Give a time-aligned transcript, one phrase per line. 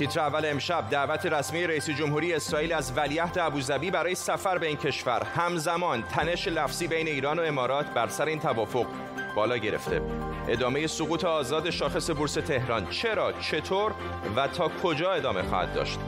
[0.00, 4.76] تیتر اول امشب دعوت رسمی رئیس جمهوری اسرائیل از ولیعهد ابوظبی برای سفر به این
[4.76, 5.22] کشور.
[5.36, 8.86] همزمان تنش لفظی بین ایران و امارات بر سر این توافق
[9.34, 10.02] بالا گرفته.
[10.48, 12.86] ادامه سقوط آزاد شاخص بورس تهران.
[12.90, 13.94] چرا چطور
[14.36, 15.98] و تا کجا ادامه خواهد داشت؟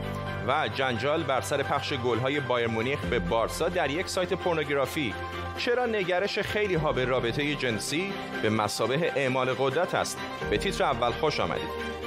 [0.49, 5.15] و جنجال بر سر پخش گل‌های بایر مونیخ به بارسا در یک سایت پورنوگرافی.
[5.59, 8.13] چرا نگرش خیلی ها به رابطه جنسی
[8.43, 10.19] به مسابه اعمال قدرت است؟
[10.51, 12.02] به تیتر اول خوش آمدید.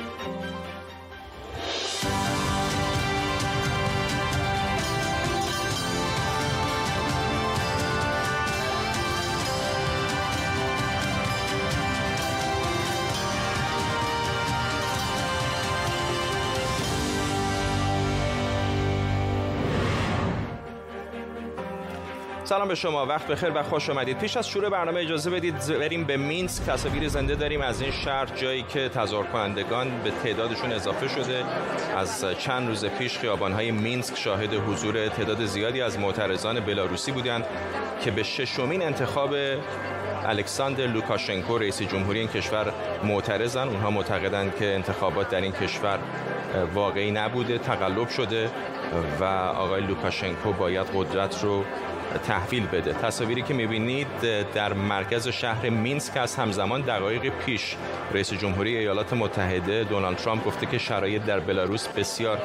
[22.45, 24.17] سلام به شما وقت بخیر و خوش آمدید.
[24.17, 26.63] پیش از شروع برنامه اجازه بدید بریم به مینسک.
[26.63, 31.43] تصاویر زنده داریم از این شهر جایی که تظاهر کنندگان به تعدادشون اضافه شده.
[31.97, 37.45] از چند روز پیش خیابانهای مینسک شاهد حضور تعداد زیادی از معترضان بلاروسی بودند
[38.03, 39.35] که به ششمین انتخاب
[40.25, 42.73] الکساندر لوکاشنکو رئیس جمهوری این کشور
[43.03, 43.67] معترضن.
[43.67, 45.99] اونها معتقدند که انتخابات در این کشور
[46.73, 48.49] واقعی نبوده تقلب شده
[49.19, 51.63] و آقای لوکاشنکو باید قدرت رو
[52.17, 52.93] تحویل بده.
[52.93, 54.07] تصاویری که می‌بینید
[54.53, 57.75] در مرکز شهر مینسک است همزمان دقایق پیش.
[58.13, 62.37] رئیس جمهوری ایالات متحده دونالد ترامپ گفته که شرایط در بلاروس بسیار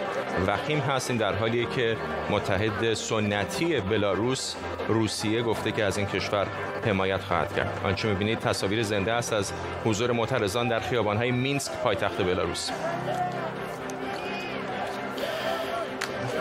[0.46, 1.10] وخیم هست.
[1.10, 1.96] این در حالیه که
[2.30, 4.54] متحد سنتی بلاروس
[4.88, 6.46] روسیه گفته که از این کشور
[6.86, 7.80] حمایت خواهد کرد.
[7.84, 9.52] آنچه می‌بینید تصاویر زنده است از
[9.84, 12.70] حضور معترضان در خیابانهای مینسک پایتخت بلاروس.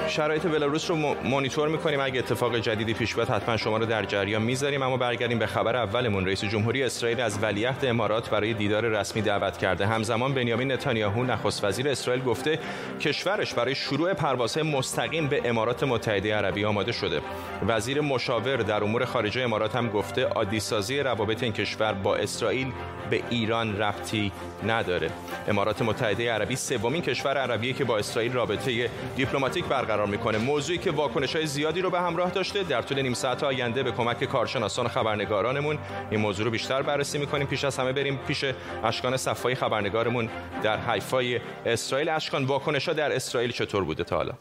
[0.10, 2.00] شرایط بلاروس رو مانیتور می‌کنیم.
[2.00, 4.82] اگه اتفاق جدیدی پیش بیاد حتما شما رو در جریان می‌ذاریم.
[4.82, 6.26] اما برگردیم به خبر اولمون.
[6.26, 9.88] رئیس جمهوری اسرائیل از ولیعهد امارات برای دیدار رسمی دعوت کرده.
[9.88, 12.60] همزمان بنیامین نتانیاهو نخست وزیر اسرائیل گفته
[13.02, 17.22] کشورش برای شروع پروازهای مستقیم به امارات متحده عربی آماده شده.
[17.68, 22.68] وزیر مشاور در امور خارجه امارات هم گفته عادیسازی روابط این کشور با اسرائیل
[23.10, 24.32] به ایران ربطی
[24.68, 25.10] نداره.
[25.48, 30.38] امارات متحده عربی سومین کشور عربیه که با اسرائیل رابطه دیپلماتیک برقرار می‌کنه.
[30.38, 33.92] موضوعی که واکنش های زیادی رو به همراه داشته در طول نیم ساعت آینده به
[33.92, 35.78] کمک کارشناسان و خبرنگارانمون
[36.12, 37.48] این موضوع رو بیشتر بررسی می‌کنیم.
[37.48, 38.46] پیش از همه بریم پیش
[38.84, 40.30] اشکان صفایی خبرنگارمون
[40.64, 42.10] در حیفای اسرائیل.
[42.10, 44.34] اشکان واکنش ها در اسرائیل چطور بوده تا حالا؟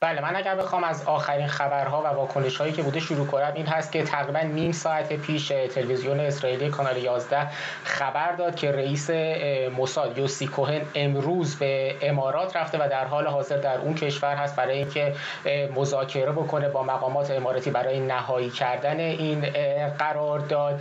[0.00, 3.66] بله من اگر بخوام از آخرین خبرها و واکنش هایی که بوده شروع کنم این
[3.66, 7.46] هست که تقریبا نیم ساعت پیش تلویزیون اسرائیلی کانال 11
[7.84, 9.10] خبر داد که رئیس
[9.76, 14.56] موساد یوسی کوهن امروز به امارات رفته و در حال حاضر در اون کشور هست
[14.56, 15.14] برای اینکه
[15.74, 19.40] مذاکره بکنه با مقامات اماراتی برای نهایی کردن این
[19.98, 20.80] قرارداد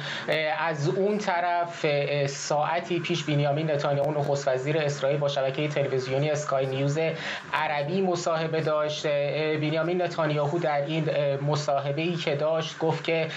[0.60, 1.86] از اون طرف
[2.28, 7.00] ساعتی پیش بنیامین نتانیاهو نخست وزیر اسرائیل با شبکه تلویزیونی اسکای نیوز
[7.54, 9.06] عربی مصاحبه داشت.
[9.62, 11.09] بنیامین نتانیاهو در این
[11.47, 13.28] مصاحبه ای که داشت گفت که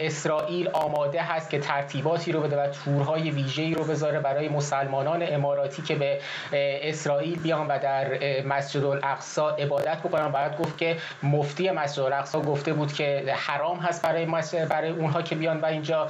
[0.00, 5.82] اسرائیل آماده هست که ترتیباتی رو بده و تورهای ویژه‌ای رو بذاره برای مسلمانان اماراتی
[5.82, 6.18] که به
[6.82, 8.06] اسرائیل بیان و در
[8.46, 10.28] مسجد الاقصا عبادت بکنن.
[10.28, 14.26] باید گفت که مفتی مسجد الاقصا گفته بود که حرام هست برای
[14.70, 16.08] برای اونها که بیان و اینجا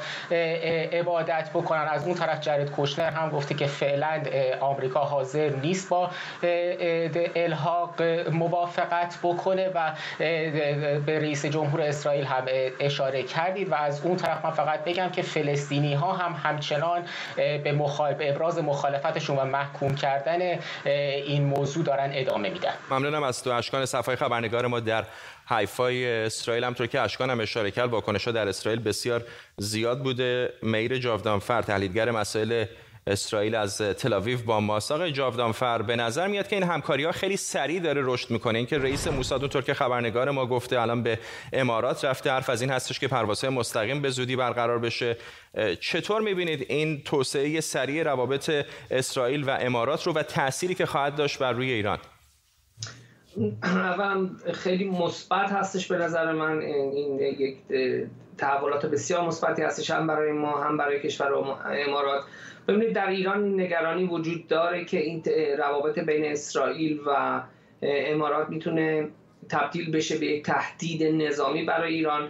[0.93, 1.89] عبادت بکنن.
[1.91, 4.23] از اون طرف جرید کوشنر هم گفته که فعلا
[4.61, 6.11] آمریکا حاضر نیست با
[7.37, 9.93] الحاق موافق موافقت بکنه و
[11.07, 12.45] به رئیس جمهور اسرائیل هم
[12.81, 17.03] اشاره کردید و از اون طرف من فقط بگم که فلسطینی ها هم همچنان
[17.37, 22.73] به, مخالف ابراز مخالفتشون و محکوم کردن این موضوع دارن ادامه میدن.
[22.91, 25.05] ممنونم از تو اشکان صفحه خبرنگار ما در
[25.49, 26.65] حیفای اسرائیل.
[26.65, 29.23] همطور که اشکان هم اشاره کرد واکنش در اسرائیل بسیار
[29.57, 30.53] زیاد بوده.
[30.63, 32.65] میر جاودانفر تحلیلگر مسائل
[33.07, 37.37] اسرائیل از تلاویو با ماست آقای جاودانفر به نظر میاد که این همکاری ها خیلی
[37.37, 38.59] سریع داره رشد می‌کنه.
[38.59, 41.19] اینکه رئیس موساد اونطور که خبرنگار ما گفته الان به
[41.53, 42.31] امارات رفته.
[42.31, 45.17] حرف از این هستش که پروازهای مستقیم به زودی برقرار بشه.
[45.81, 51.39] چطور می‌بینید این توسعه سریع روابط اسرائیل و امارات رو و تأثیری که خواهد داشت
[51.39, 51.99] بر روی ایران؟
[53.63, 57.57] اولا خیلی مثبت هستش به نظر من این یک
[58.39, 62.25] تحولات بسیار مثبتی هستش هم برای ما هم برای کشور امارات.
[62.69, 65.23] ببینید در ایران نگرانی وجود داره که این
[65.59, 67.41] روابط بین اسرائیل و
[67.83, 69.09] امارات می‌تونه
[69.49, 72.29] تبدیل بشه به یک تهدید نظامی برای ایران.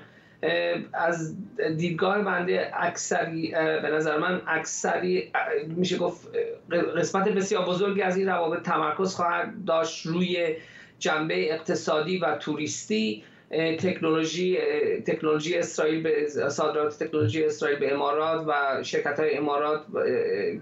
[0.93, 1.37] از
[1.77, 3.51] دیدگاه بنده اکثری
[3.83, 5.33] به نظر من اکثری
[5.67, 6.29] میشه گفت
[6.97, 10.57] قسمت بسیار بزرگی از این روابط تمرکز خواهد داشت روی
[10.99, 13.25] جنبه اقتصادی و توریستی.
[13.79, 14.59] تکنولوژی
[15.07, 19.83] تکنولوژی اسرائیل به صادرات تکنولوژی اسرائیل به امارات و شرکت های امارات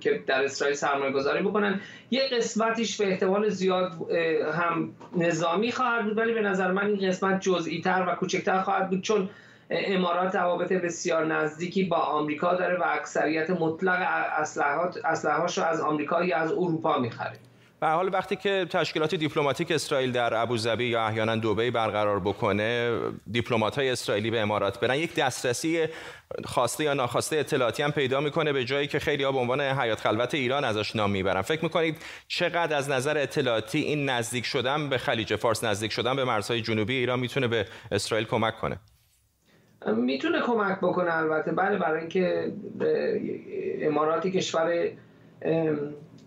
[0.01, 1.81] که در اسرائیل سرمایه گذاری بکنن.
[2.11, 3.93] یه قسمتیش به احتمال زیاد
[4.55, 8.91] هم نظامی خواهد بود ولی به نظر من این قسمت جزئی تر و کوچکتر خواهد
[8.91, 9.29] بود چون
[9.71, 14.07] امارات روابط بسیار نزدیکی با آمریکا داره و اکثریت مطلق
[15.05, 17.37] اسلحه‌هاش رو از آمریکا یا از اروپا می‌خره.
[17.81, 22.99] به حال وقتی که تشکیلات دیپلماتیک اسرائیل در ابوظبی یا احیانا دبی برقرار بکنه
[23.32, 25.87] دیپلمات های اسرائیلی به امارات برن یک دسترسی
[26.44, 30.00] خواسته یا ناخواسته اطلاعاتی هم پیدا می‌کنه به جایی که خیلی ها به عنوان حیات
[30.00, 31.43] خلوت ایران ازش نام می‌برن.
[31.43, 31.97] فکر می‌کنید
[32.29, 36.94] چقدر از نظر اطلاعاتی این نزدیک شدن به خلیج فارس نزدیک شدن به مرزهای جنوبی
[36.94, 38.79] ایران می‌تونه به اسرائیل کمک کنه؟
[39.97, 41.53] می‌تونه کمک بکنه البته.
[41.53, 42.53] بله برای اینکه
[43.82, 44.91] اماراتی کشور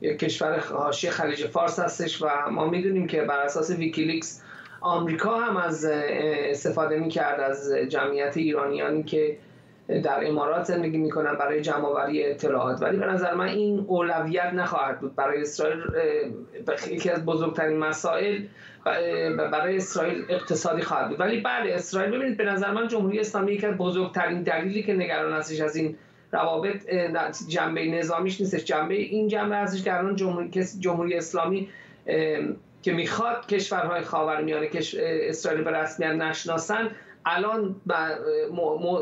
[0.03, 4.43] یک کشور حاشیه خلیج فارس هستش و ما می‌دونیم که بر اساس ویکیلیکس
[4.81, 9.37] آمریکا هم از استفاده می‌کرد از جمعیت ایرانیانی که
[10.03, 12.81] در امارات زندگی می‌کنن برای جمعآوری اطلاعات.
[12.81, 15.15] ولی به نظر من این اولویت نخواهد بود.
[15.15, 15.79] برای اسرائیل
[16.89, 18.39] یکی از بزرگترین مسائل
[19.51, 21.19] برای اسرائیل اقتصادی خواهد بود.
[21.19, 25.33] ولی بله اسرائیل ببینید به نظر من جمهوری اسلامی یکی از بزرگترین دلیلی که نگران
[25.33, 25.95] هستش از این
[26.33, 26.85] روابط
[27.47, 28.63] جنبه نظامیش نیستش.
[28.63, 31.69] جنبه این جنبه هستش که الان جمهوری, جمهوری اسلامی
[32.81, 34.79] که می‌خواد کشورهای خاورمیانه که
[35.29, 36.89] اسرائیل به رسمیت نشناسن
[37.25, 37.75] الان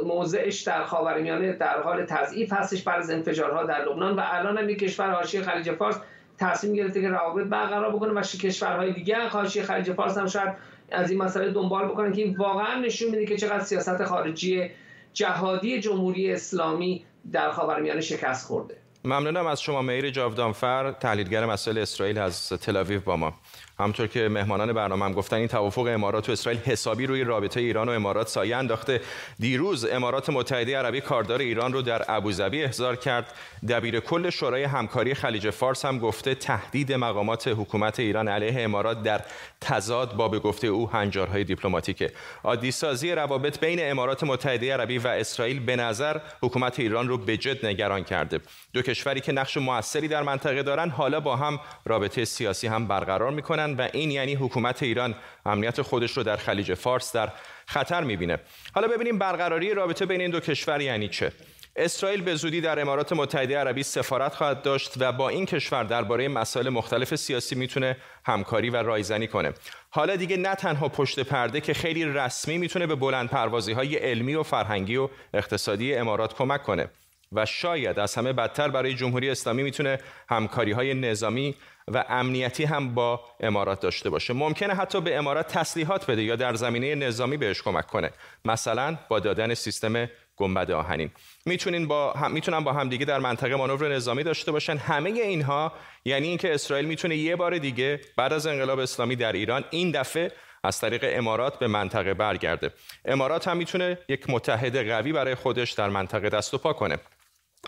[0.05, 4.67] موضعش در خاورمیانه در حال تضعیف هستش بعد از انفجارها در لبنان و الان هم
[4.67, 5.99] کشور حاشیه خلیج فارس
[6.37, 10.53] تصمیم گرفته که روابط برقرار بکنه و کشورهای دیگه حاشیه خلیج فارس هم شاید
[10.91, 14.69] از این مسئله دنبال بکنن که این واقعا نشون میده که چقدر سیاست خارجی
[15.13, 18.77] جهادی جمهوری اسلامی در خاورمیانه شکست خورده.
[19.03, 23.33] ممنونم از شما میر جاودانفر تحلیلگر مسائل اسرائیل از تل با ما.
[23.81, 27.89] همطور که مهمانان برنامه هم گفتن این توافق امارات و اسرائیل حسابی روی رابطه ایران
[27.89, 29.01] و امارات سایه انداخته.
[29.39, 33.33] دیروز امارات متحده عربی کاردار ایران رو در ابوظبی احضار کرد.
[33.69, 39.21] دبیر کل شورای همکاری خلیج فارس هم گفته تهدید مقامات حکومت ایران علیه امارات در
[39.61, 42.11] تضاد با به گفته او هنجارهای دیپلماتیکه.
[42.43, 47.37] عادی سازی روابط بین امارات متحده عربی و اسرائیل به نظر حکومت ایران رو به
[47.37, 48.39] جد نگران کرده.
[48.73, 53.31] دو کشوری که نقش موثری در منطقه دارن حالا با هم رابطه سیاسی هم برقرار
[53.31, 53.70] می‌کنن.
[53.75, 55.15] و این یعنی حکومت ایران
[55.45, 57.31] امنیت خودش رو در خلیج فارس در
[57.65, 58.39] خطر می‌بینه.
[58.73, 61.31] حالا ببینیم برقراری رابطه بین این دو کشور یعنی چه.
[61.75, 66.27] اسرائیل به زودی در امارات متحده عربی سفارت خواهد داشت و با این کشور درباره
[66.27, 69.53] مسائل مختلف سیاسی می‌تونه همکاری و رایزنی کنه.
[69.89, 74.35] حالا دیگه نه تنها پشت پرده که خیلی رسمی می‌تونه به بلند پروازی های علمی
[74.35, 76.87] و فرهنگی و اقتصادی امارات کمک کنه.
[77.31, 79.99] و شاید از همه بدتر برای جمهوری اسلامی می‌تونه
[80.29, 81.55] همکاری های نظامی
[81.87, 84.33] و امنیتی هم با امارات داشته باشه.
[84.33, 88.11] ممکنه حتی به امارات تسلیحات بده یا در زمینه نظامی بهش کمک کنه.
[88.45, 91.11] مثلا با دادن سیستم گنبد آهنین.
[91.45, 94.77] می‌تونین با هم می‌تونن با همدیگه در منطقه مانور نظامی داشته باشن.
[94.77, 95.73] همه اینها
[96.05, 100.31] یعنی اینکه اسرائیل می‌تونه یه بار دیگه بعد از انقلاب اسلامی در ایران این دفعه
[100.63, 102.71] از طریق امارات به منطقه برگرده.
[103.05, 106.97] امارات هم می‌تونه یک متحد قوی برای خودش در منطقه دست و پا کنه.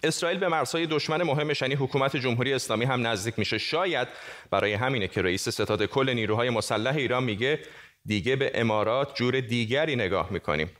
[0.03, 3.57] اسرائیل به مرزهای دشمن مهمش یعنی حکومت جمهوری اسلامی هم نزدیک میشه.
[3.57, 4.07] شاید
[4.51, 7.59] برای همینه که رئیس ستاد کل نیروهای مسلح ایران میگه
[8.05, 10.71] دیگه به امارات جور دیگری نگاه می‌کنیم.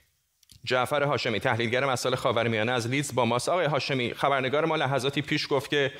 [0.65, 3.49] جعفر هاشمی تحلیلگر مسائل خاورمیانه از لیدز با ماست.
[3.49, 5.91] آقای هاشمی خبرنگار ما لحظاتی پیش گفت که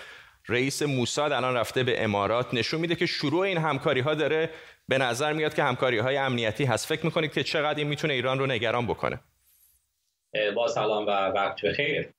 [0.48, 2.54] رئیس موساد الان رفته به امارات.
[2.54, 4.50] نشون میده که شروع این همکاری ها داره
[4.88, 6.88] به نظر میاد که همکاری های امنیتی هست.
[6.88, 9.20] فکر می‌کنید که چقدر این می‌تونه ایران رو نگران بکنه؟
[10.56, 12.10] با سلام و وقت بخیر.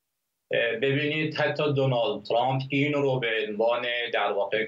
[0.82, 3.82] ببینید حتی دونالد ترامپ این رو به عنوان
[4.12, 4.66] در واقع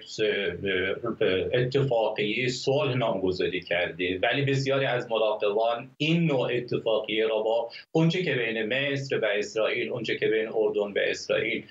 [1.52, 8.34] اتفاقی صلح نامگذاری کرده ولی بسیاری از مراقبان این نوع اتفاقیه را با اونچه که
[8.34, 11.64] بین مصر و اسرائیل اونچه که بین اردن و اسرائیل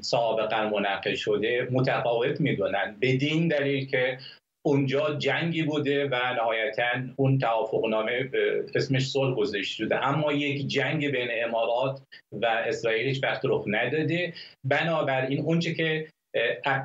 [0.00, 2.96] سابقا منعقد شده متفاوت می‌دونن.
[3.00, 4.18] بدین دلیل که
[4.66, 8.30] اونجا جنگی بوده و نهایتا اون توافقنامه
[8.74, 10.06] اسمش صلح گذاشته شده.
[10.06, 14.32] اما یک جنگ بین امارات و اسرائیل هیچ وقت رخ نداده.
[14.64, 16.08] بنابراین اونچه که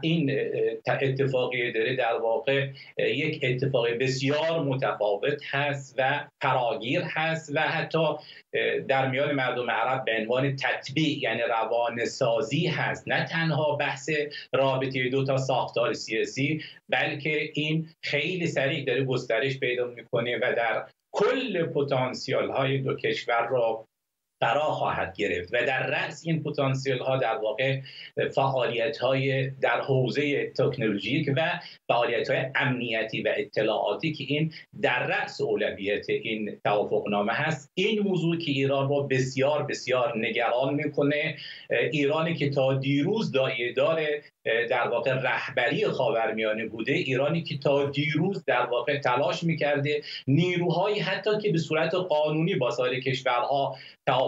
[0.01, 0.31] این
[0.87, 2.67] اتفاقی داره در واقع
[2.97, 8.07] یک اتفاق بسیار متفاوت هست و فراگیر هست و حتی
[8.87, 13.07] در میان مردم عرب به عنوان تطبیع یعنی روان سازی هست.
[13.07, 14.09] نه تنها بحث
[14.53, 20.85] رابطه دو تا ساختار سیاسی بلکه این خیلی سریع داره گسترش پیدا می‌کنه و در
[21.13, 23.87] کل پتانسیال های دو کشور را
[24.41, 27.79] فرا خواهد گرفت و در رأس این پتانسیل ها در واقع
[28.35, 35.41] فعالیت های در حوزه تکنولوژیک و فعالیت های امنیتی و اطلاعاتی که این در رأس
[35.41, 37.71] اولویت این توافقنامه هست.
[37.73, 41.37] این موضوع که ایران رو بسیار بسیار نگران می‌کنه
[41.91, 44.21] ایرانی که تا دیروز دایه داره
[44.69, 51.29] در واقع رهبری خاورمیانه بوده ایرانی که تا دیروز در واقع تلاش می‌کرده نیروهایی حتی
[51.41, 53.75] که به صورت قانونی با سایر کشورها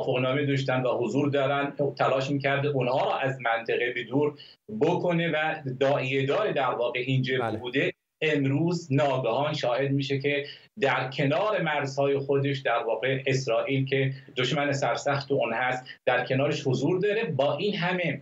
[0.04, 1.74] توافقنامه داشتن و حضور دارن.
[1.98, 4.34] تلاش می‌کرده اونها را از منطقه به دور
[4.82, 7.58] بکنه و دایه دار در واقع اینجا بله.
[7.58, 7.94] بوده.
[8.22, 10.46] امروز ناگهان شاهد میشه که
[10.80, 17.00] در کنار مرزهای خودش در واقع اسرائیل که دشمن سرسخت اون هست در کنارش حضور
[17.00, 17.26] داره.
[17.26, 18.22] با این همه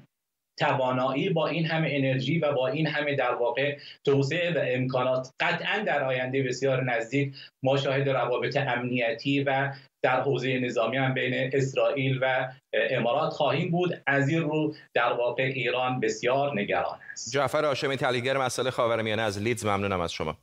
[0.62, 5.84] توانایی با این همه انرژی و با این همه در واقع توسعه و امکانات قطعا
[5.86, 12.20] در آینده بسیار نزدیک ما شاهد روابط امنیتی و در حوزه نظامی هم بین اسرائیل
[12.22, 14.02] و امارات خواهیم بود.
[14.08, 17.34] از این رو در واقع ایران بسیار نگران است.
[17.34, 20.38] جعفر هاشمی تحلیلگر مسئله خاورمیانه از لیدز ممنونم از شما.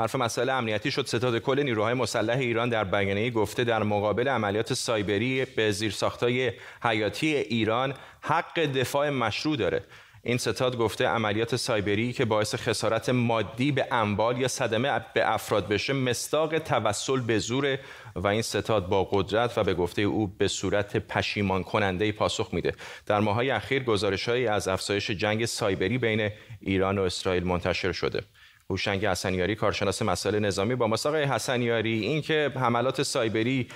[0.00, 1.06] حرف مسئله امنیتی شد.
[1.06, 6.52] ستاد کل نیروهای مسلح ایران در بیانیه گفته در مقابل عملیات سایبری به زیرساختهای
[6.82, 9.84] حیاتی ایران حق دفاع مشروع داره.
[10.22, 15.68] این ستاد گفته عملیات سایبری که باعث خسارت مادی به اموال یا صدمه به افراد
[15.68, 17.78] بشه مستاق توسل به زور
[18.16, 22.74] و این ستاد با قدرت و به گفته او به صورت پشیمان کننده پاسخ میده.
[23.06, 26.30] در ماهای اخیر گزارش از افزایش جنگ سایبری بین
[26.60, 28.20] ایران و اسرائیل منتشر شده.
[28.70, 33.68] هوشنگ حسنیاری کارشناس مسائل نظامی با مساق حسنیاری اینکه حملات سایبری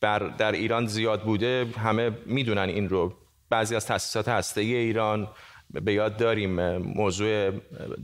[0.00, 3.12] بر در ایران زیاد بوده همه می‌دونن این رو.
[3.50, 5.28] بعضی از تاسیسات هسته ای ایران
[5.70, 7.50] به یاد داریم موضوع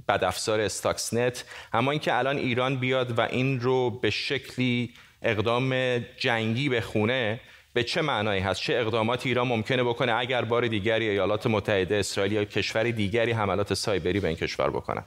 [0.09, 1.45] بدافزار استاکسنت.
[1.73, 7.41] اما اینکه الان ایران بیاد و این رو به شکلی اقدام جنگی بخونه
[7.73, 12.33] به چه معنایی هست؟ چه اقداماتی ایران ممکنه بکنه؟ اگر بار دیگری ایالات متحده اسرائیل
[12.33, 15.05] یا کشور دیگری حملات سایبری به این کشور بکنه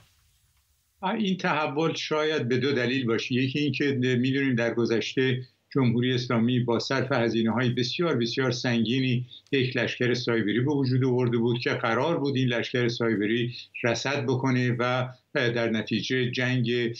[1.02, 3.34] این تحول شاید به دو دلیل باشه.
[3.34, 5.42] یکی اینکه می‌دونیم در گذشته
[5.74, 11.36] جمهوری اسلامی با صرف هزینه های بسیار بسیار سنگینی یک لشکر سایبری به وجود آورده
[11.38, 16.94] بود که قرار بود این لشکر سایبری رسد بکنه و در نتیجه جنگ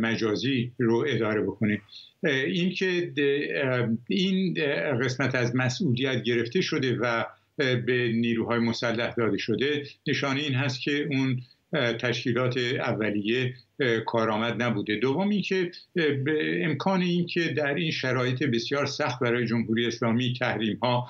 [0.00, 1.80] مجازی رو اداره بکنه.
[2.24, 3.12] این که
[4.08, 4.54] این
[5.02, 7.24] قسمت از مسئولیت گرفته شده و
[7.56, 11.42] به نیروهای مسلح داده شده نشانه این هست که اون
[11.72, 13.54] تشکیلات اولیه
[14.06, 14.96] کارآمد نبوده.
[14.96, 15.70] دوم اینکه
[16.62, 21.08] امکان این که در این شرایط بسیار سخت برای جمهوری اسلامی تحریم ها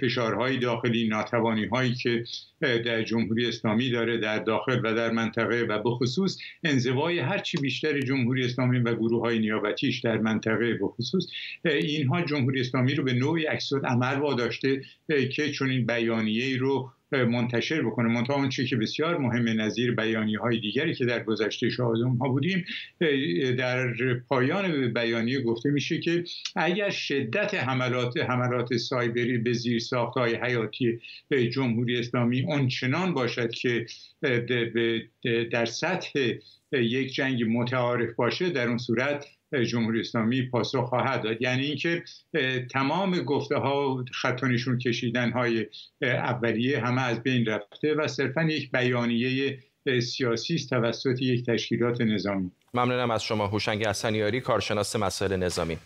[0.00, 2.24] فشارهای داخلی ناتوانی هایی که
[2.60, 8.00] در جمهوری اسلامی داره در داخل و در منطقه و به خصوص انزوای هرچی بیشتر
[8.00, 11.26] جمهوری اسلامی و گروه های نیابتیش در منطقه به خصوص
[11.64, 14.82] اینها جمهوری اسلامی رو به نوعی عکس عمل واداشته
[15.32, 18.08] که چون این بیانیه رو منتشر بکنه.
[18.08, 22.64] منتها اون که بسیار مهم نظیر بیانی های دیگری که در گذشته شاهد ها بودیم
[23.58, 23.94] در
[24.28, 26.24] پایان بیانیه گفته میشه که
[26.56, 29.82] اگر شدت حملات حملات سایبری به زیر
[30.16, 31.00] های حیاتی
[31.52, 33.86] جمهوری اسلامی آنچنان باشد که
[35.52, 36.32] در سطح
[36.72, 39.26] یک جنگ متعارف باشه در اون صورت
[39.66, 41.42] جمهوری اسلامی پاسخ خواهد داد.
[41.42, 42.04] یعنی اینکه
[42.70, 44.40] تمام گفته ها خط
[44.86, 45.66] کشیدن های
[46.02, 49.58] اولیه همه از بین رفته و صرفا یک بیانیه
[50.00, 52.50] سیاسی است توسط یک تشکیلات نظامی.
[52.74, 55.78] ممنونم از شما هوشنگ حسنیاری کارشناس مسائل نظامی.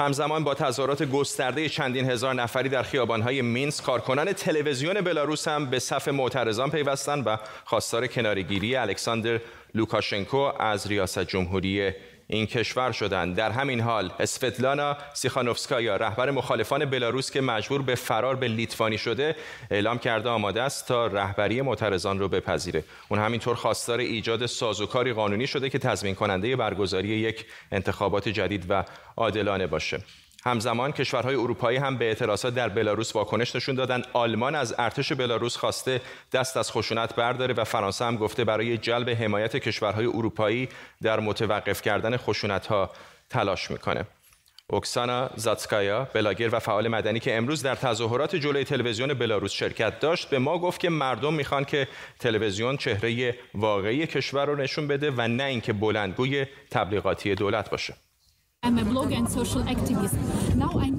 [0.00, 5.78] همزمان با تظاهرات گسترده چندین هزار نفری در خیابانهای مینسک کارکنان تلویزیون بلاروس هم به
[5.78, 9.40] صف معترضان پیوستند و خواستار کنارگیری الکساندر
[9.74, 11.92] لوکاشنکو از ریاست جمهوری
[12.30, 13.36] این کشور شدند.
[13.36, 19.36] در همین حال اسفتلانا سیخانوفسکایا رهبر مخالفان بلاروس که مجبور به فرار به لیتوانی شده
[19.70, 22.84] اعلام کرده آماده است تا رهبری معترضان رو بپذیره.
[23.08, 28.84] اون همینطور خواستار ایجاد سازوکاری قانونی شده که تضمین کننده برگزاری یک انتخابات جدید و
[29.16, 30.00] عادلانه باشه.
[30.44, 34.02] همزمان کشورهای اروپایی هم به اعتراضات در بلاروس واکنش نشون دادن.
[34.12, 36.00] آلمان از ارتش بلاروس خواسته
[36.32, 40.68] دست از خشونت برداره و فرانسه هم گفته برای جلب حمایت کشورهای اروپایی
[41.02, 42.90] در متوقف کردن خشونت ها
[43.30, 44.04] تلاش می‌کنه.
[44.70, 50.30] اوکسانا زاتسکایا بلاگر و فعال مدنی که امروز در تظاهرات جلوی تلویزیون بلاروس شرکت داشت
[50.30, 55.28] به ما گفت که مردم می‌خوان که تلویزیون چهره واقعی کشور رو نشون بده و
[55.28, 57.94] نه اینکه بلندگوی تبلیغاتی دولت باشه.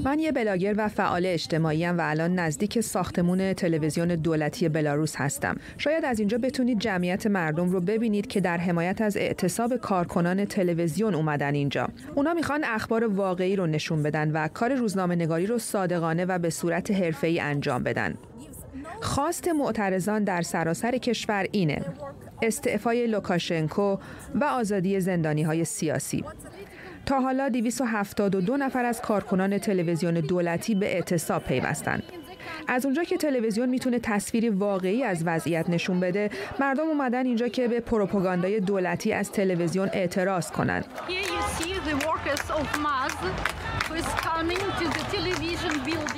[0.03, 5.55] من یه بلاگر و فعال اجتماعی و الان نزدیک ساختمون تلویزیون دولتی بلاروس هستم.
[5.77, 11.15] شاید از اینجا بتونید جمعیت مردم رو ببینید که در حمایت از اعتصاب کارکنان تلویزیون
[11.15, 11.87] اومدن اینجا.
[12.15, 16.49] اونا می‌خوان اخبار واقعی رو نشون بدن و کار روزنامه نگاری رو صادقانه و به
[16.49, 18.15] صورت حرفه‌ای انجام بدن.
[19.01, 21.81] خواست معترضان در سراسر کشور اینه
[22.41, 23.97] استعفای لوکاشنکو
[24.35, 26.23] و آزادی زندانی های سیاسی
[27.05, 32.03] تا حالا 272 نفر از کارکنان تلویزیون دولتی به اعتصاب پیوستند.
[32.67, 36.29] از اونجا که تلویزیون می‌تونه تصویری واقعی از وضعیت نشون بده
[36.59, 40.85] مردم اومدن اینجا که به پروپاگاندای دولتی از تلویزیون اعتراض کنند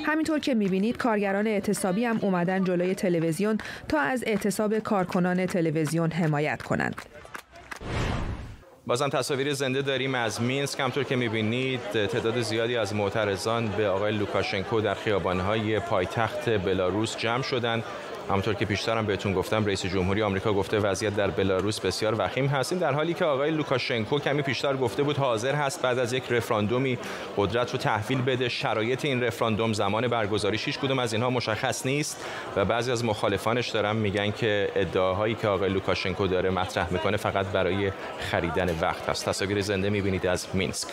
[0.06, 3.58] همینطور که می‌بینید کارگران اعتصابی هم اومدن جلوی تلویزیون
[3.88, 6.94] تا از اعتصاب کارکنان تلویزیون حمایت کنند.
[8.86, 10.80] بازم تصاویر زنده داریم از مینسک.
[10.80, 17.42] همطور که می‌بینید تعداد زیادی از معترضان به آقای لوکاشنکو در خیابانهای پایتخت بلاروس جمع
[17.42, 17.84] شدند.
[18.32, 22.78] همونطور که پیشترم بهتون گفتم رئیس جمهوری آمریکا گفته وضعیت در بلاروس بسیار وخیم هست
[22.78, 26.98] در حالی که آقای لوکاشنکو کمی پیشتر گفته بود حاضر هست بعد از یک رفراندومی
[27.36, 28.48] قدرت رو تحویل بده.
[28.48, 32.24] شرایط این رفراندوم زمان برگزاریش هیچ کدوم از اینها مشخص نیست
[32.56, 37.46] و بعضی از مخالفانش دارن میگن که ادعاهایی که آقای لوکاشنکو داره مطرح می‌کنه فقط
[37.46, 37.92] برای
[38.30, 40.88] خریدن وقت است تصاویر زنده می‌بینید از مینسک.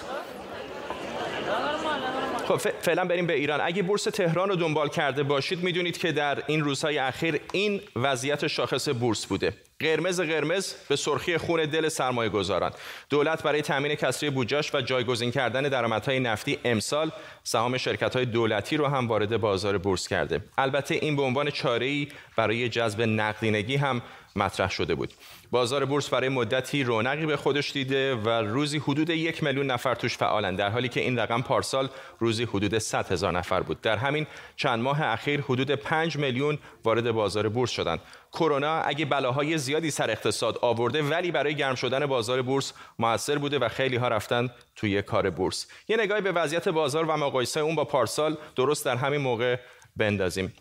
[2.50, 3.60] خب فعلا بریم به ایران.
[3.64, 8.48] اگه بورس تهران رو دنبال کرده باشید می‌دونید که در این روزهای اخیر این وضعیت
[8.48, 9.54] شاخص بورس بوده.
[9.80, 12.72] قرمز قرمز به سرخی خون دل سرمایه گذاران
[13.10, 17.12] دولت برای تامین کسری بودجاش و جایگزین کردن درآمدهای نفتی امسال
[17.44, 20.42] سهام شرکت های دولتی رو هم وارد بازار بورس کرده.
[20.58, 24.02] البته این به عنوان چاره برای جذب نقدینگی هم
[24.36, 25.14] مطرح شده بود.
[25.52, 30.18] بازار بورس برای مدتی رونقی به خودش دیده و روزی حدود یک میلیون نفر توش
[30.18, 31.90] فعالن در حالی که این رقم پارسال
[32.20, 33.82] روزی حدود 100 هزار نفر بود.
[33.82, 38.00] در همین چند ماه اخیر حدود 5 میلیون وارد بازار بورس شدند.
[38.34, 43.60] کرونا اگه بلاهای زیادی سر اقتصاد آورده ولی برای گرم شدن بازار بورس موثر بوده
[43.60, 45.68] و خیلی ها رفتن توی کار بورس.
[45.88, 49.58] یه نگاهی به وضعیت بازار و مقایسه اون با پارسال درست در همین موقع
[49.98, 50.54] بندازیم.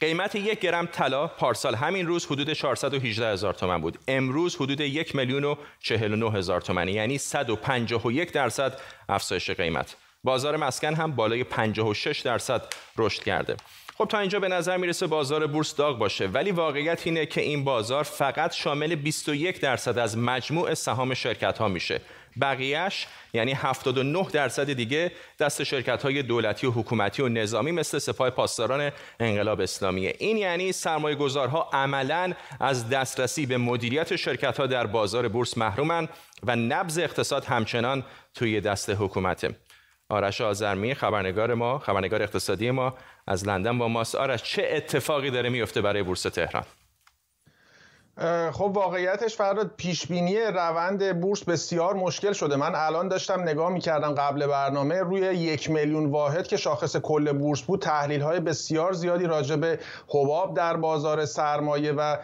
[0.00, 3.98] قیمت یک گرم طلا پارسال همین روز حدود 418 هزار تومن بود.
[4.08, 9.96] امروز حدود یک میلیون و 49 هزار تومنی یعنی 151 درصد افزایش قیمت.
[10.24, 12.62] بازار مسکن هم بالای 56 درصد
[12.98, 13.56] رشد کرده.
[13.98, 17.64] خب تا اینجا به نظر می‌رسه بازار بورس داغ باشه ولی واقعیت اینه که این
[17.64, 22.00] بازار فقط شامل 21 درصد از مجموع سهام شرکت ها میشه.
[22.40, 28.30] بقیهش یعنی 79 درصد دیگه دست شرکت های دولتی و حکومتی و نظامی مثل سپاه
[28.30, 30.14] پاسداران انقلاب اسلامیه.
[30.18, 36.08] این یعنی سرمایه گذارها عملا از دسترسی به مدیریت شرکت ها در بازار بورس محرومن
[36.42, 39.56] و نبض اقتصاد همچنان توی دست حکومته.
[40.08, 42.94] آرش آزرمی خبرنگار ما خبرنگار اقتصادی ما
[43.26, 44.14] از لندن با ماست.
[44.14, 46.64] آرش چه اتفاقی داره میفته برای بورس تهران؟
[48.52, 52.56] خب واقعیتش فراد پیش بینی روند بورس بسیار مشکل شده.
[52.56, 57.62] من الان داشتم نگاه می‌کردم قبل برنامه روی یک میلیون واحد که شاخص کل بورس
[57.62, 62.16] بود تحلیل های بسیار زیادی راجع به حباب در بازار سرمایه و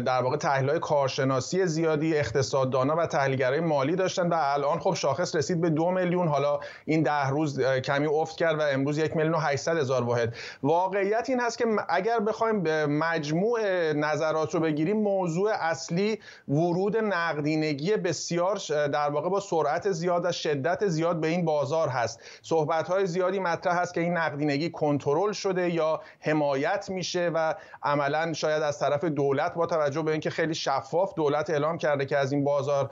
[0.00, 5.34] در واقع تحلیل های کارشناسی زیادی اقتصاددانا و تحلیلگرای مالی داشتن و الان خب شاخص
[5.34, 6.28] رسید به دو میلیون.
[6.28, 10.34] حالا این ده روز کمی افت کرد و امروز یک میلیون و 800 هزار واحد.
[10.62, 13.60] واقعیت این هست که اگر بخوایم مجموع
[13.92, 14.96] نظرات رو بگیریم
[15.38, 21.88] اصلی ورود نقدینگی بسیار در واقع با سرعت زیاد و شدت زیاد به این بازار
[21.88, 22.20] هست.
[22.42, 28.32] صحبت های زیادی مطرح هست که این نقدینگی کنترل شده یا حمایت میشه و عملا
[28.32, 32.32] شاید از طرف دولت با توجه به اینکه خیلی شفاف دولت اعلام کرده که از
[32.32, 32.90] این بازار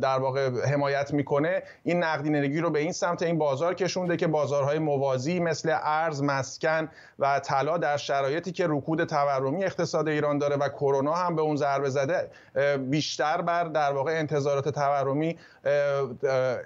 [0.00, 4.78] در واقع حمایت می‌کنه این نقدینگی رو به این سمت این بازار کشونده که بازارهای
[4.78, 6.88] موازی مثل ارز مسکن
[7.18, 11.56] و طلا در شرایطی که رکود تورمی اقتصاد ایران داره و کرونا هم به اون
[11.68, 12.30] ضربه زده
[12.78, 15.38] بیشتر بر در واقع انتظارات تورمی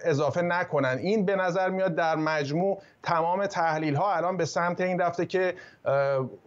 [0.04, 0.98] اضافه نکنن.
[0.98, 5.54] این به نظر میاد در مجموع تمام تحلیل ها الان به سمت این رفته که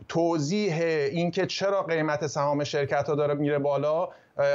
[0.08, 0.76] توضیح
[1.12, 4.10] اینکه چرا قیمت سهام شرکت ها داره میره بالا.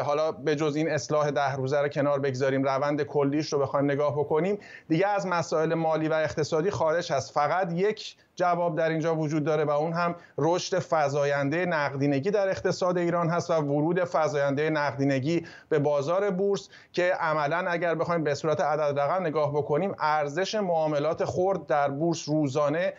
[0.05, 4.19] حالا به جز این اصلاح ده روزه رو کنار بگذاریم روند کلیش رو بخوایم نگاه
[4.19, 4.59] بکنیم.
[4.89, 7.33] دیگه از مسائل مالی و اقتصادی خارج هست.
[7.33, 12.99] فقط یک جواب در اینجا وجود داره و اون هم رشد فزاینده نقدینگی در اقتصاد
[12.99, 18.61] ایران هست و ورود فزاینده نقدینگی به بازار بورس که عملا اگر بخوایم به صورت
[18.61, 22.93] عدد رقم نگاه بکنیم ارزش معاملات خرد در بورس روزانه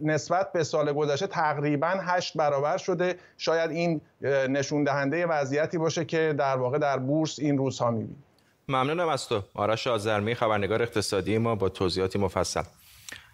[0.00, 3.16] نسبت به سال گذشته تقریبا هشت برابر شده.
[3.38, 4.00] شاید این
[4.48, 8.24] نشون دهنده وضعیتی باشه که در واقع در بورس این روزها می‌بینیم.
[8.68, 9.42] ممنونم از تو.
[9.54, 12.62] آرش آزرمی خبرنگار اقتصادی ما با توضیحاتی مفصل.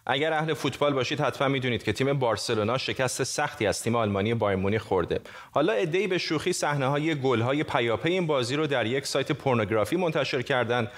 [0.06, 4.78] اگر اهل فوتبال باشید حتما می‌دونید که تیم بارسلونا شکست سختی از تیم آلمانی بایر
[4.78, 5.20] خورده.
[5.52, 9.32] حالا ای به شوخی صحنه های گل های پیاپی این بازی رو در یک سایت
[9.32, 10.88] پورنوگرافی منتشر کردند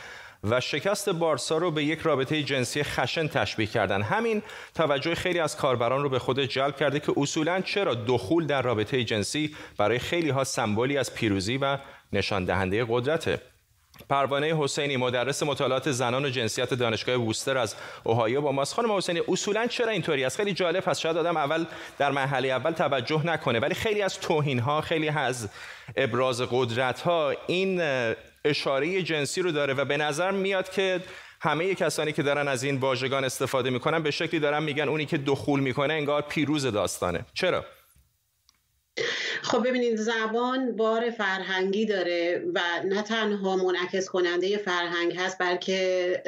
[0.45, 4.03] و شکست بارسا رو به یک رابطه جنسی خشن تشبیه کردن.
[4.03, 4.43] همین
[4.75, 9.05] توجه خیلی از کاربران رو به خود جلب کرده که اصولا چرا دخول در رابطه
[9.05, 11.79] جنسی برای خیلی ها سمبولی از پیروزی و
[12.13, 13.41] نشان دهنده قدرته؟
[14.09, 17.75] پروانه حسینی مدرس مطالعات زنان و جنسیت دانشگاه ووستر از
[18.05, 18.75] اوهایو با ماست.
[18.75, 21.01] خانم حسینی اصولا چرا اینطوری است؟ خیلی جالب هست.
[21.01, 21.65] شاید آدم اول
[21.99, 25.49] در مرحله اول توجه نکنه ولی خیلی از توهین ها خیلی از
[25.97, 27.81] ابراز قدرت ها این
[28.45, 31.01] اشاره جنسی رو داره و به نظر میاد که
[31.41, 35.19] همه کسانی که دارن از این واژگان استفاده می‌کنن به شکلی دارن میگن اونی که
[35.19, 37.27] دخول می‌کنه انگار پیروز داستانه.
[37.35, 37.65] چرا؟
[39.43, 46.23] خب ببینید زبان بار فرهنگی داره و نه تنها منعکس کننده فرهنگ هست بلکه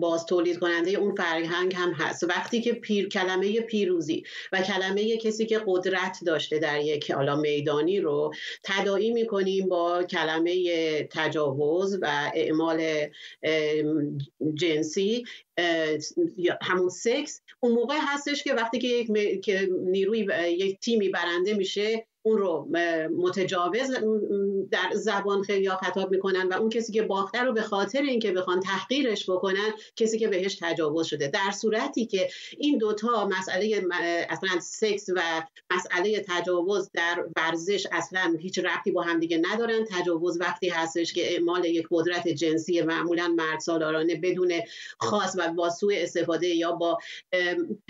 [0.00, 2.24] باز تولید کننده اون فرهنگ هم هست.
[2.24, 4.22] وقتی که پیر کلمه پیروزی
[4.52, 11.02] و کلمه کسی که قدرت داشته در یک حالا میدانی رو تداعی می‌کنیم با کلمه
[11.10, 13.06] تجاوز و اعمال
[14.54, 15.24] جنسی
[16.62, 22.06] همون سکس اون موقع هستش که وقتی که یک که نیروی یک تیمی برنده میشه
[22.26, 22.68] اون رو
[23.16, 23.90] متجاوز
[24.70, 28.60] در زبان خیلی خطاب می‌کنن و اون کسی که باخته رو به خاطر اینکه بخوان
[28.60, 31.28] تحقیرش بکنن کسی که بهش تجاوز شده.
[31.28, 33.82] در صورتی که این دوتا مسئله
[34.28, 39.84] اصلا سکس و مسئله تجاوز در ورزش اصلا هیچ ربطی با هم دیگه ندارن.
[39.90, 44.52] تجاوز وقتی هستش که اعمال یک قدرت جنسی معمولا مرد سالارانه بدون
[44.98, 46.98] خاص و با سوء استفاده یا با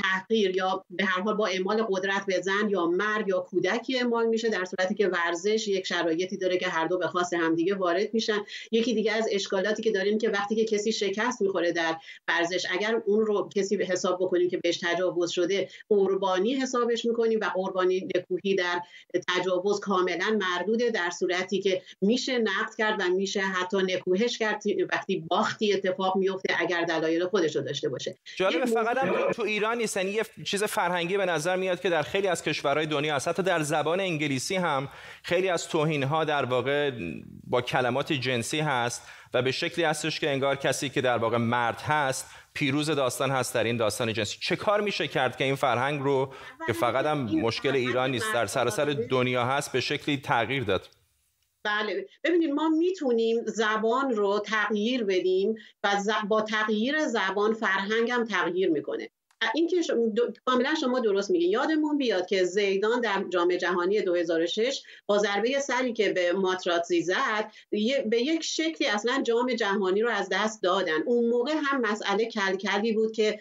[0.03, 4.24] تحقیر یا به هر حال با اعمال قدرت به زن یا مرد یا کودکی اعمال
[4.29, 8.15] میشه در صورتی که ورزش یک شرایطی داره که هر دو به خاص همدیگه وارد
[8.15, 8.39] میشن.
[8.73, 11.97] یکی دیگه از اشکالاتی که داریم که وقتی که کسی شکست می‌خوره در
[12.29, 17.39] ورزش اگر اون رو کسی به حساب بکنیم که بهش تجاوز شده قربانی حسابش می‌کنیم
[17.43, 18.81] و قربانی نکوهی در
[19.29, 24.63] تجاوز کاملا مردوده در صورتی که میشه نقد کرد و میشه حتی نکوهش کرد.
[24.93, 28.17] وقتی باختی اتفاق میفته اگر دلایل خودش رو داشته باشه.
[28.37, 29.97] جالب فقط هم تو ایران نیست.
[29.97, 33.29] یعنی یه چیز فرهنگی به نظر میاد که در خیلی از کشورهای دنیا هست.
[33.29, 34.89] حتی در زبان انگلیسی هم
[35.23, 36.91] خیلی از توهین ها در واقع
[37.47, 39.03] با کلمات جنسی هست
[39.35, 43.55] و به شکلی هستش که انگار کسی که در واقع مرد هست پیروز داستان هست
[43.55, 44.39] در این داستان جنسی.
[44.41, 46.35] چه کار میشه کرد که این فرهنگ رو
[46.67, 50.89] که فقط هم مشکل ایران نیست در سراسر دنیا هست به شکلی تغییر داد؟
[51.65, 52.07] بله.
[52.25, 55.97] ببینید ما می‌تونیم زبان رو تغییر بدیم و
[56.29, 59.11] با تغییر زبان فرهنگ هم تغییر می‌کنه.
[59.55, 59.83] این که
[60.45, 65.93] کاملا شما درست میگین یادمون بیاد که زیدان در جام جهانی 2006 با ضربه سری
[65.93, 67.53] که به ماتراتزی زد
[68.07, 71.03] به یک شکلی اصلا جام جهانی رو از دست دادن.
[71.07, 73.39] اون موقع هم مسئله کلکلی بود که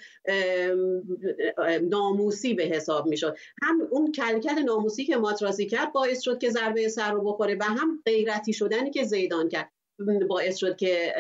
[1.89, 3.37] ناموسی به حساب می‌شد.
[3.63, 7.63] هم اون کلکل ناموسی که ماتراتزی کرد باعث شد که ضربه سر رو بخوره و
[7.63, 9.71] هم غیرتی شدنی که زیدان کرد.
[10.29, 11.13] باعث شد که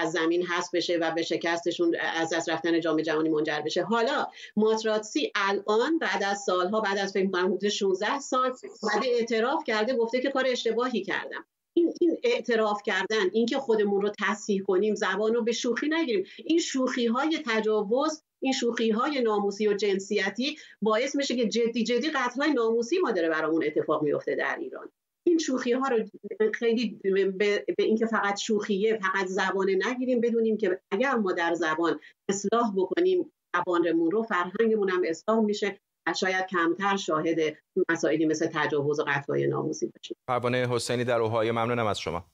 [0.00, 3.82] از زمین حذف بشه و به شکستشون از دست رفتن جام جهانی منجر بشه.
[3.82, 8.50] حالا ماتراتسی الان بعد از سالها بعد از فکر کنم حدود 16 سال
[8.82, 11.44] بعد اعتراف کرده گفته که کار اشتباهی کردم.
[11.74, 16.58] این این اعتراف کردن اینکه خودمون رو تصحیح کنیم زبان رو به شوخی نگیریم این
[16.58, 22.52] شوخی های تجاوز این شوخی های ناموسی و جنسیتی باعث میشه که جدی جدی قتل
[22.52, 24.88] ناموسی ما داره برامون اتفاق میفته در ایران.
[25.24, 26.04] این شوخی ها رو
[26.54, 27.00] خیلی
[27.38, 33.32] به, اینکه فقط شوخیه فقط زبانه نگیریم بدونیم که اگر ما در زبان اصلاح بکنیم
[33.56, 37.56] زبانمون رو فرهنگمون هم اصلاح میشه و شاید کمتر شاهد
[37.88, 40.16] مسائلی مثل تجاوز و قتل‌های ناموسی باشیم.
[40.28, 42.24] پروانه حسینی در اوهای ممنونم از شما.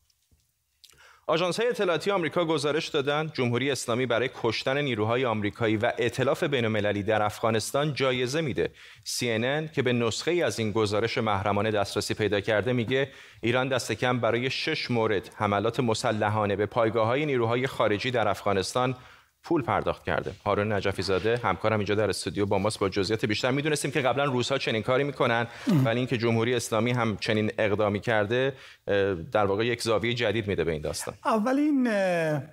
[1.28, 7.02] آژانس های اطلاعاتی آمریکا گزارش دادند جمهوری اسلامی برای کشتن نیروهای آمریکایی و ائتلاف بین‌المللی
[7.02, 8.70] در افغانستان جایزه میده.
[9.04, 13.08] CNN که به نسخه ای از این گزارش محرمانه دسترسی پیدا کرده میگه
[13.40, 18.94] ایران دست کم برای شش مورد حملات مسلحانه به پایگاه های نیروهای خارجی در افغانستان
[19.48, 20.32] پول پرداخت کرده.
[20.46, 24.24] هارون نجفی زاده همکارم اینجا در استودیو با ماست با جزئیات بیشتر می‌دونستیم که قبلا
[24.24, 25.46] روزها چنین کاری می‌کنن
[25.84, 28.52] ولی اینکه جمهوری اسلامی هم چنین اقدامی کرده
[29.32, 31.14] در واقع یک زاویه جدید میده به این داستان.
[31.24, 31.86] اولین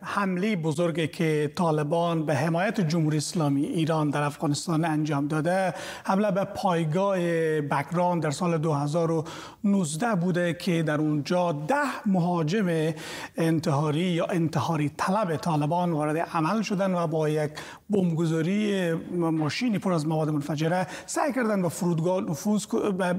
[0.03, 6.43] حمله بزرگی که طالبان به حمایت جمهوری اسلامی ایران در افغانستان انجام داده حمله به
[6.43, 7.17] پایگاه
[7.61, 12.93] بکران در سال 2019 بوده که در اونجا ده مهاجم
[13.37, 17.51] انتحاری یا انتحاری طلب طالبان وارد عمل شده کردن و با یک
[17.89, 22.65] بمبگذاری ماشینی پر از مواد منفجره سعی کردن به فرودگاه نفوذ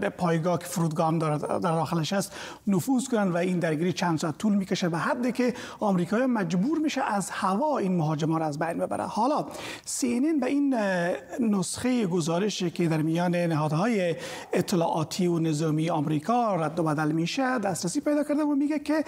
[0.01, 2.33] به پایگاه که فرودگاه هم در داخلش است
[2.67, 7.03] نفوذ کنن و این درگیری چند ساعت طول می‌کشه به حدی که آمریکا مجبور میشه
[7.03, 9.05] از هوا این مهاجمان را از بین ببره.
[9.05, 9.47] حالا
[9.85, 10.75] سینین به این
[11.41, 14.17] نسخه گزارشی که در میان نهادهای
[14.53, 19.05] اطلاعاتی و نظامی آمریکا رد و بدل میشه دسترسی پیدا کرده و میگه که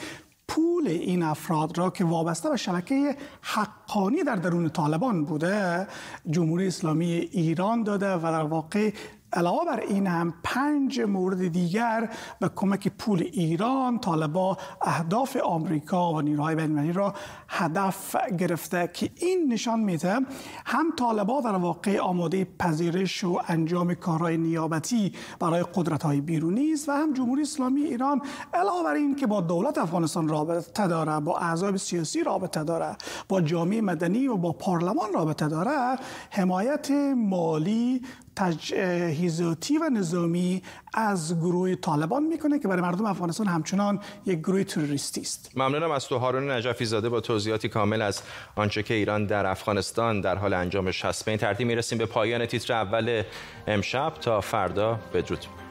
[0.49, 5.87] پول این افراد را که وابسته به شبکه حقانی در درون طالبان بوده
[6.31, 8.91] جمهوری اسلامی ایران داده و در واقع
[9.33, 12.11] علاوه بر این هم پنج مورد دیگر
[12.41, 17.15] به کمک پول ایران طالبا اهداف آمریکا و نیروهای بین‌المللی را
[17.49, 20.19] هدف گرفته که این نشان میده
[20.67, 26.89] هم طالبا در واقع آماده پذیرش و انجام کارهای نیابتی برای قدرت های بیرونی است
[26.89, 28.23] و هم جمهوری اسلامی ایران
[28.55, 32.97] علاوه بر این که با دولت افغانستان رابطه داره با اعضای سیاسی رابطه داره
[33.29, 35.99] با جامعه مدنی و با پارلمان رابطه داره
[36.31, 38.03] حمایت مالی
[38.39, 40.63] تجهیزاتی و نظامی
[40.95, 45.51] از گروه طالبان می‌کنه که برای مردم افغانستان همچنان یک گروه تروریستی است.
[45.57, 48.23] ممنونم از تو هارون نجفی زاده با توضیحاتی کامل از
[48.57, 52.47] آنچه که ایران در افغانستان در حال انجامش هست به این ترتیب می‌رسیم به پایان
[52.47, 53.23] تیتر اول
[53.67, 54.13] امشب.
[54.21, 55.68] تا فردا بدرود.